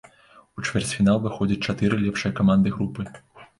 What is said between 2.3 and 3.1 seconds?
каманды групы.